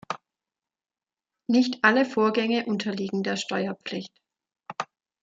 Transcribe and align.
Nicht 1.47 1.83
alle 1.83 2.05
Vorgänge 2.05 2.65
unterliegen 2.65 3.21
der 3.21 3.35
Steuerpflicht. 3.37 4.11